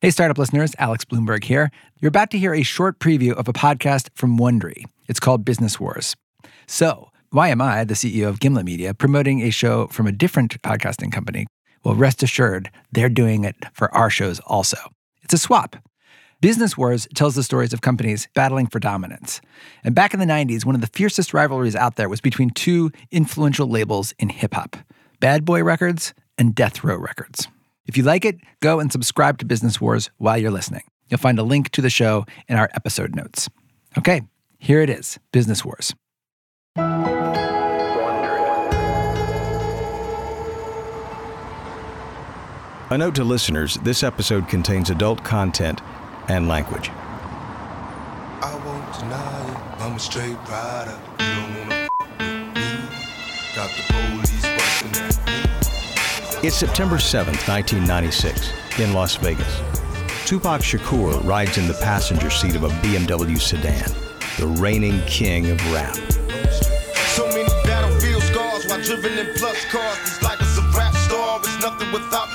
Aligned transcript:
Hey, 0.00 0.10
startup 0.10 0.38
listeners, 0.38 0.76
Alex 0.78 1.04
Blumberg 1.04 1.42
here. 1.42 1.72
You're 1.98 2.10
about 2.10 2.30
to 2.30 2.38
hear 2.38 2.54
a 2.54 2.62
short 2.62 3.00
preview 3.00 3.32
of 3.32 3.48
a 3.48 3.52
podcast 3.52 4.10
from 4.14 4.38
Wondery. 4.38 4.84
It's 5.08 5.18
called 5.18 5.44
Business 5.44 5.80
Wars. 5.80 6.14
So, 6.68 7.10
why 7.30 7.48
am 7.48 7.60
I, 7.60 7.82
the 7.82 7.94
CEO 7.94 8.28
of 8.28 8.38
Gimlet 8.38 8.64
Media, 8.64 8.94
promoting 8.94 9.42
a 9.42 9.50
show 9.50 9.88
from 9.88 10.06
a 10.06 10.12
different 10.12 10.62
podcasting 10.62 11.10
company? 11.10 11.48
Well, 11.82 11.96
rest 11.96 12.22
assured, 12.22 12.70
they're 12.92 13.08
doing 13.08 13.42
it 13.42 13.56
for 13.72 13.92
our 13.92 14.08
shows 14.08 14.38
also. 14.46 14.78
It's 15.22 15.34
a 15.34 15.38
swap. 15.38 15.74
Business 16.40 16.78
Wars 16.78 17.08
tells 17.16 17.34
the 17.34 17.42
stories 17.42 17.72
of 17.72 17.80
companies 17.80 18.28
battling 18.36 18.68
for 18.68 18.78
dominance. 18.78 19.40
And 19.82 19.96
back 19.96 20.14
in 20.14 20.20
the 20.20 20.26
90s, 20.26 20.64
one 20.64 20.76
of 20.76 20.80
the 20.80 20.86
fiercest 20.86 21.34
rivalries 21.34 21.74
out 21.74 21.96
there 21.96 22.08
was 22.08 22.20
between 22.20 22.50
two 22.50 22.92
influential 23.10 23.66
labels 23.66 24.14
in 24.20 24.28
hip 24.28 24.54
hop 24.54 24.76
Bad 25.18 25.44
Boy 25.44 25.64
Records 25.64 26.14
and 26.38 26.54
Death 26.54 26.84
Row 26.84 26.96
Records. 26.96 27.48
If 27.88 27.96
you 27.96 28.02
like 28.02 28.26
it, 28.26 28.36
go 28.60 28.78
and 28.80 28.92
subscribe 28.92 29.38
to 29.38 29.46
Business 29.46 29.80
Wars 29.80 30.10
while 30.18 30.36
you're 30.36 30.50
listening. 30.50 30.82
You'll 31.08 31.18
find 31.18 31.38
a 31.38 31.42
link 31.42 31.70
to 31.70 31.80
the 31.80 31.88
show 31.88 32.26
in 32.46 32.58
our 32.58 32.68
episode 32.74 33.16
notes. 33.16 33.48
Okay, 33.96 34.20
here 34.58 34.82
it 34.82 34.90
is 34.90 35.18
Business 35.32 35.64
Wars. 35.64 35.94
A 42.90 42.96
note 42.98 43.14
to 43.14 43.24
listeners 43.24 43.76
this 43.76 44.02
episode 44.02 44.48
contains 44.48 44.90
adult 44.90 45.24
content 45.24 45.80
and 46.28 46.46
language. 46.46 46.90
I 46.90 48.60
won't 48.66 48.98
deny 48.98 49.50
it. 49.50 49.56
I'm 49.80 49.94
a 49.94 49.98
straight 49.98 50.36
rider. 50.46 50.98
You 51.20 51.26
don't 51.26 51.58
wanna 51.58 51.88
with 51.90 52.18
me. 52.20 52.88
Got 53.56 53.70
the 53.70 53.82
police 53.88 54.42
busting 54.42 54.94
at 55.02 55.44
me. 55.44 55.47
It's 56.40 56.54
September 56.54 56.98
7th, 56.98 57.48
1996, 57.48 58.52
in 58.78 58.92
Las 58.92 59.16
Vegas. 59.16 59.60
Tupac 60.24 60.60
Shakur 60.60 61.26
rides 61.26 61.58
in 61.58 61.66
the 61.66 61.74
passenger 61.82 62.30
seat 62.30 62.54
of 62.54 62.62
a 62.62 62.68
BMW 62.78 63.36
sedan, 63.40 63.90
the 64.38 64.46
reigning 64.46 65.02
king 65.06 65.50
of 65.50 65.58
rap. 65.72 65.96
So 67.08 67.26
many 67.26 67.48
battlefield 67.64 68.22
scars 68.22 68.66
while 68.68 68.80
driven 68.80 69.18
in 69.18 69.34
plus 69.34 69.64
cars. 69.64 69.98
These 70.04 70.22
life 70.22 70.40
is 70.40 70.58
a 70.58 70.62
rap 70.78 70.94
star. 70.94 71.40
It's 71.40 71.60
nothing 71.60 71.90
without. 71.90 72.28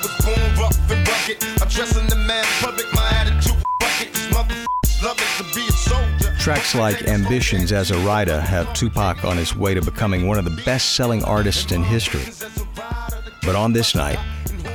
Was 0.00 0.24
born 0.24 0.56
rough 0.56 0.90
and 0.90 1.06
rugged. 1.06 1.44
Addressing 1.60 2.06
the 2.06 2.16
man 2.16 2.46
public. 2.60 2.86
My 2.94 3.10
attitude 3.10 3.62
bucket. 3.78 4.08
Motherfuckers 4.32 5.02
love 5.02 5.18
it 5.20 5.36
to 5.36 5.54
be 5.54 5.68
a 5.68 5.72
soldier. 5.72 6.34
Tracks 6.38 6.74
like 6.74 6.96
Ambitionz 7.00 7.72
Az 7.72 7.90
a 7.90 7.94
Ridah 7.96 8.40
have 8.40 8.72
Tupac 8.72 9.22
on 9.22 9.36
his 9.36 9.54
way 9.54 9.74
to 9.74 9.82
becoming 9.82 10.26
one 10.26 10.38
of 10.38 10.46
the 10.46 10.62
best 10.64 10.94
selling 10.94 11.22
artists 11.24 11.70
in 11.72 11.82
history. 11.82 12.24
But 13.50 13.56
on 13.56 13.72
this 13.72 13.96
night, 13.96 14.20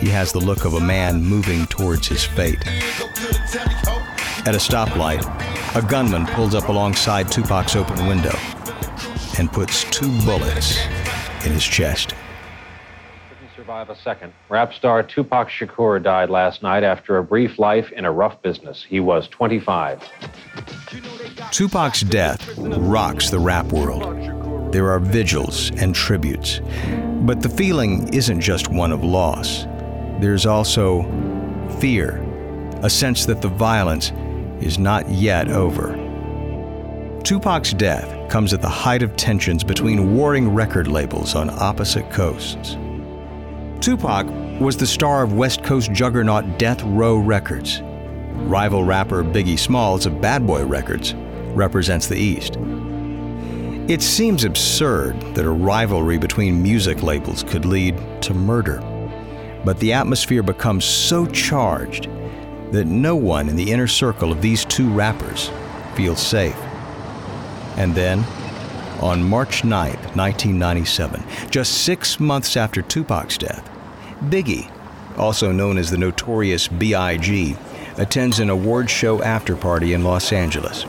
he 0.02 0.10
has 0.10 0.34
the 0.34 0.40
look 0.42 0.66
of 0.66 0.74
a 0.74 0.82
man 0.82 1.24
moving 1.24 1.66
towards 1.68 2.10
his 2.10 2.26
fate. 2.26 2.60
Go 3.00 3.08
to 3.08 3.28
the 3.28 3.40
telly, 3.50 3.74
ho. 3.86 4.02
At 4.46 4.54
a 4.54 4.58
stoplight, 4.58 5.24
a 5.78 5.82
gunman 5.88 6.26
pulls 6.26 6.54
up 6.54 6.68
alongside 6.68 7.32
Tupac's 7.32 7.78
open 7.78 8.06
window 8.06 8.38
and 9.40 9.50
puts 9.50 9.86
two 9.92 10.10
bullets 10.26 10.78
in 11.46 11.54
his 11.54 11.64
chest. 11.64 12.16
Couldn't 13.30 13.56
survive 13.56 13.90
a 13.90 13.96
second. 13.96 14.34
Rap 14.50 14.74
star 14.74 15.04
Tupac 15.04 15.48
Shakur 15.48 16.04
died 16.04 16.30
last 16.30 16.62
night 16.62 16.84
after 16.84 17.18
a 17.18 17.24
brief 17.24 17.58
life 17.58 17.94
in 17.94 18.04
a 18.04 18.12
rough 18.12 18.42
business. 18.42 18.84
He 18.84 19.00
was 19.00 19.30
25. 19.30 20.04
Tupac's 21.52 22.02
death 22.02 22.58
rocks 22.58 23.30
the 23.30 23.40
rap 23.40 23.68
world. 23.68 24.74
There 24.74 24.92
are 24.92 25.00
vigils 25.00 25.72
and 25.78 25.96
tributes. 25.96 26.60
But 27.26 27.42
the 27.42 27.50
feeling 27.50 28.14
isn't 28.14 28.40
just 28.40 28.70
one 28.70 28.92
of 28.92 29.04
loss. 29.04 29.66
There's 30.20 30.46
also 30.46 31.02
fear, 31.80 32.22
a 32.84 32.90
sense 32.90 33.26
that 33.26 33.42
the 33.42 33.48
violence 33.48 34.12
is 34.62 34.78
not 34.78 35.10
yet 35.10 35.50
over. 35.50 35.96
Tupac's 37.24 37.74
death 37.74 38.30
comes 38.30 38.54
at 38.54 38.62
the 38.62 38.70
height 38.70 39.02
of 39.02 39.16
tensions 39.16 39.64
between 39.64 40.16
warring 40.16 40.54
record 40.54 40.88
labels 40.88 41.34
on 41.34 41.50
opposite 41.50 42.12
coasts. 42.12 42.78
Tupac 43.82 44.28
was 44.62 44.78
the 44.78 44.86
star 44.86 45.24
of 45.24 45.34
West 45.34 45.64
Coast 45.64 45.92
juggernaut 45.92 46.60
Death 46.60 46.84
Row 46.84 47.18
Records. 47.18 47.82
Rival 48.44 48.84
rapper 48.84 49.24
Biggie 49.24 49.58
Smalls 49.58 50.06
of 50.06 50.22
Bad 50.22 50.46
Boy 50.46 50.64
Records 50.64 51.16
represents 51.56 52.06
the 52.06 52.18
East. 52.18 52.58
It 53.88 54.02
seems 54.02 54.46
absurd 54.46 55.22
that 55.36 55.46
a 55.46 55.52
rivalry 55.52 56.18
between 56.18 56.64
music 56.64 57.04
labels 57.04 57.44
could 57.44 57.66
lead 57.66 57.96
to 58.24 58.34
murder. 58.34 58.80
But 59.64 59.80
the 59.80 59.94
atmosphere 59.94 60.42
becomes 60.42 60.86
so 60.86 61.28
charged 61.28 62.10
that 62.72 62.88
no 62.88 63.16
one 63.16 63.48
in 63.48 63.56
the 63.56 63.72
inner 63.72 63.86
circle 63.86 64.32
of 64.32 64.42
these 64.42 64.66
two 64.66 64.90
rappers 64.90 65.52
feels 65.94 66.20
safe. 66.20 66.58
And 67.78 67.94
then, 67.94 68.24
on 69.02 69.24
March 69.24 69.64
9, 69.64 69.92
1997, 69.92 71.24
just 71.52 71.84
six 71.86 72.20
months 72.20 72.58
after 72.58 72.82
Tupac's 72.82 73.38
death, 73.38 73.70
Biggie, 74.24 74.72
also 75.16 75.52
known 75.52 75.78
as 75.78 75.92
the 75.92 76.00
notorious 76.00 76.68
B.I.G., 76.68 77.56
attends 78.00 78.40
an 78.40 78.50
award 78.50 78.90
show 78.90 79.22
after 79.22 79.56
party 79.56 79.94
in 79.94 80.04
Los 80.04 80.34
Angeles. 80.34 80.88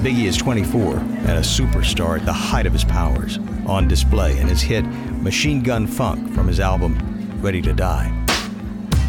Biggie 0.00 0.24
is 0.24 0.38
24 0.38 0.96
and 0.96 1.28
a 1.28 1.40
superstar 1.40 2.18
at 2.18 2.24
the 2.24 2.32
height 2.32 2.64
of 2.64 2.72
his 2.72 2.84
powers, 2.84 3.38
on 3.66 3.86
display 3.86 4.38
in 4.38 4.48
his 4.48 4.62
hit 4.62 4.82
Machine 5.20 5.62
Gun 5.62 5.86
Funk 5.86 6.32
from 6.34 6.48
his 6.48 6.58
album 6.58 6.96
Ready 7.42 7.60
to 7.60 7.74
Die. 7.74 8.26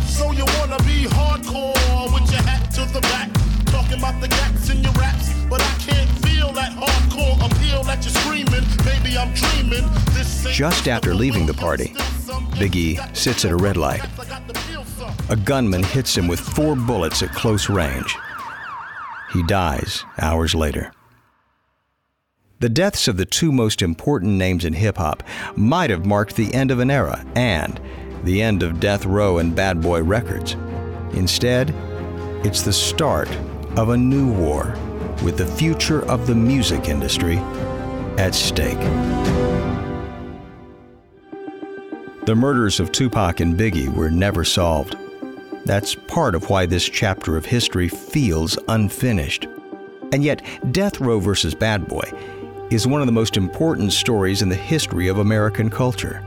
So 0.06 0.34
you 0.34 0.44
wanna 0.60 0.78
be 0.80 1.06
hardcore 1.06 2.14
with 2.14 2.30
your 2.30 2.42
hat 2.42 2.70
to 2.72 2.82
the 2.94 3.00
back, 3.00 3.32
talking 3.68 4.00
about 4.00 4.20
the 4.20 4.28
gaps 4.28 4.70
in 4.70 4.84
your 4.84 4.92
raps, 4.94 5.34
but 5.50 5.62
I 5.62 5.74
can't 5.80 6.10
feel 6.26 6.52
that 6.52 6.74
hardcore 6.74 7.38
appeal 7.38 7.84
that 7.84 8.04
you're 8.04 8.14
screaming. 8.14 8.68
Maybe 8.84 9.18
I'm 9.18 9.34
dreaming. 9.34 9.90
This 10.12 10.46
Just 10.54 10.90
after 10.90 11.14
leaving 11.14 11.46
the 11.46 11.54
party, 11.54 11.94
Biggie 12.60 13.16
sits 13.16 13.46
at 13.46 13.52
a 13.52 13.56
red 13.56 13.78
light. 13.78 14.02
A 15.30 15.38
gunman 15.38 15.84
hits 15.84 16.18
him 16.18 16.28
with 16.28 16.42
four 16.42 16.76
bullets 16.76 17.24
at 17.24 17.32
close 17.32 17.70
range. 17.70 18.14
He 19.34 19.44
dies 19.44 20.04
hours 20.20 20.54
later. 20.54 20.92
The 22.60 22.70
deaths 22.70 23.08
of 23.08 23.18
the 23.18 23.26
two 23.26 23.52
most 23.52 23.82
important 23.82 24.34
names 24.34 24.66
in 24.66 24.74
hip 24.74 24.98
hop 24.98 25.24
might 25.56 25.90
have 25.90 26.06
marked 26.06 26.36
the 26.36 26.54
end 26.54 26.70
of 26.70 26.80
an 26.80 26.92
era 26.92 27.26
and 27.36 27.80
the 28.24 28.42
end 28.42 28.62
of 28.62 28.80
Death 28.80 29.06
Row 29.06 29.40
and 29.40 29.56
Bad 29.56 29.82
Boy 29.82 30.04
Records. 30.04 30.54
Instead, 31.14 31.74
it's 32.46 32.62
the 32.62 32.74
start 32.74 33.30
of 33.78 33.90
a 33.90 33.98
new 33.98 34.32
war 34.32 34.76
with 35.24 35.38
the 35.38 35.48
future 35.48 36.06
of 36.06 36.28
the 36.28 36.36
music 36.36 36.88
industry 36.88 37.38
at 38.18 38.36
stake. 38.36 38.80
The 42.26 42.36
murders 42.36 42.80
of 42.80 42.92
Tupac 42.92 43.40
and 43.40 43.58
Biggie 43.58 43.92
were 43.94 44.12
never 44.12 44.44
solved. 44.44 44.96
That's 45.66 45.96
part 45.96 46.36
of 46.36 46.50
why 46.50 46.66
this 46.66 46.88
chapter 46.88 47.38
of 47.38 47.46
history 47.46 47.88
feels 47.88 48.58
unfinished. 48.68 49.48
And 50.12 50.24
yet, 50.24 50.42
Death 50.72 51.00
Row 51.00 51.20
vs. 51.20 51.54
Bad 51.54 51.88
Boy 51.88 52.12
is 52.70 52.88
one 52.88 53.02
of 53.02 53.08
the 53.08 53.14
most 53.14 53.38
important 53.38 53.94
stories 53.94 54.42
in 54.42 54.50
the 54.50 54.56
history 54.56 55.08
of 55.08 55.18
American 55.20 55.70
culture. 55.70 56.24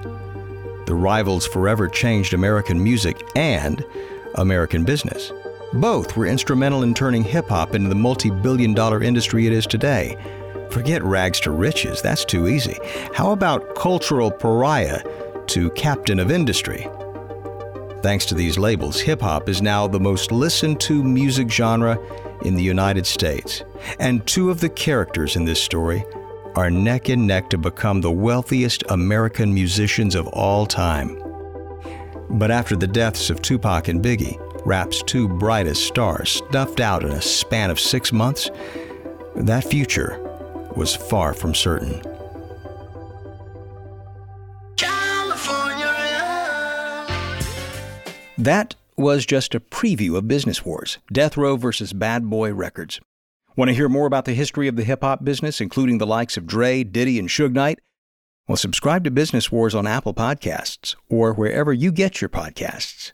The 0.86 0.94
rivals 0.94 1.46
forever 1.46 1.88
changed 1.88 2.34
American 2.34 2.82
music 2.82 3.26
and 3.34 3.84
American 4.36 4.84
business. 4.84 5.32
Both 5.72 6.16
were 6.16 6.26
instrumental 6.26 6.82
in 6.82 6.94
turning 6.94 7.24
hip 7.24 7.48
hop 7.48 7.74
into 7.74 7.88
the 7.88 7.94
multi 7.94 8.30
billion 8.30 8.74
dollar 8.74 9.02
industry 9.02 9.46
it 9.46 9.52
is 9.52 9.66
today. 9.66 10.16
Forget 10.70 11.02
rags 11.02 11.40
to 11.40 11.50
riches, 11.50 12.00
that's 12.02 12.24
too 12.24 12.48
easy. 12.48 12.78
How 13.14 13.32
about 13.32 13.74
cultural 13.74 14.30
pariah 14.30 15.02
to 15.46 15.70
captain 15.70 16.18
of 16.20 16.30
industry? 16.30 16.86
Thanks 18.04 18.26
to 18.26 18.34
these 18.34 18.58
labels, 18.58 19.00
hip 19.00 19.22
hop 19.22 19.48
is 19.48 19.62
now 19.62 19.88
the 19.88 19.98
most 19.98 20.30
listened 20.30 20.78
to 20.82 21.02
music 21.02 21.50
genre 21.50 21.98
in 22.42 22.54
the 22.54 22.62
United 22.62 23.06
States. 23.06 23.64
And 23.98 24.26
two 24.26 24.50
of 24.50 24.60
the 24.60 24.68
characters 24.68 25.36
in 25.36 25.46
this 25.46 25.62
story 25.62 26.04
are 26.54 26.68
neck 26.68 27.08
and 27.08 27.26
neck 27.26 27.48
to 27.48 27.56
become 27.56 28.02
the 28.02 28.10
wealthiest 28.10 28.84
American 28.90 29.54
musicians 29.54 30.14
of 30.14 30.26
all 30.26 30.66
time. 30.66 31.18
But 32.28 32.50
after 32.50 32.76
the 32.76 32.86
deaths 32.86 33.30
of 33.30 33.40
Tupac 33.40 33.88
and 33.88 34.04
Biggie, 34.04 34.36
rap's 34.66 35.02
two 35.02 35.26
brightest 35.26 35.86
stars 35.86 36.42
snuffed 36.50 36.80
out 36.80 37.04
in 37.04 37.10
a 37.10 37.22
span 37.22 37.70
of 37.70 37.80
six 37.80 38.12
months, 38.12 38.50
that 39.34 39.64
future 39.64 40.20
was 40.76 40.94
far 40.94 41.32
from 41.32 41.54
certain. 41.54 42.02
That 48.36 48.74
was 48.96 49.24
just 49.24 49.54
a 49.54 49.60
preview 49.60 50.16
of 50.16 50.26
Business 50.26 50.64
Wars 50.64 50.98
Death 51.12 51.36
Row 51.36 51.56
versus 51.56 51.92
Bad 51.92 52.28
Boy 52.28 52.52
Records. 52.52 53.00
Want 53.56 53.68
to 53.68 53.74
hear 53.74 53.88
more 53.88 54.06
about 54.06 54.24
the 54.24 54.34
history 54.34 54.66
of 54.66 54.74
the 54.74 54.82
hip 54.82 55.02
hop 55.02 55.22
business, 55.22 55.60
including 55.60 55.98
the 55.98 56.06
likes 56.06 56.36
of 56.36 56.46
Dre, 56.46 56.82
Diddy, 56.82 57.20
and 57.20 57.28
Suge 57.28 57.52
Knight? 57.52 57.78
Well, 58.48 58.56
subscribe 58.56 59.04
to 59.04 59.12
Business 59.12 59.52
Wars 59.52 59.74
on 59.74 59.86
Apple 59.86 60.14
Podcasts 60.14 60.96
or 61.08 61.32
wherever 61.32 61.72
you 61.72 61.92
get 61.92 62.20
your 62.20 62.28
podcasts. 62.28 63.12